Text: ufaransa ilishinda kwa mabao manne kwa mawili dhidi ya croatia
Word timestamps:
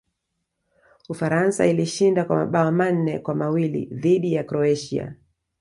ufaransa 1.09 1.67
ilishinda 1.67 2.25
kwa 2.25 2.35
mabao 2.35 2.71
manne 2.71 3.19
kwa 3.19 3.35
mawili 3.35 3.85
dhidi 3.85 4.33
ya 4.33 4.43
croatia 4.43 5.15